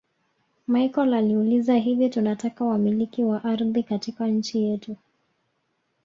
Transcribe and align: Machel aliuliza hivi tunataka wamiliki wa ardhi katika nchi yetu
Machel 0.67 1.13
aliuliza 1.13 1.75
hivi 1.75 2.09
tunataka 2.09 2.65
wamiliki 2.65 3.23
wa 3.23 3.43
ardhi 3.43 3.83
katika 3.83 4.27
nchi 4.27 4.63
yetu 4.63 4.95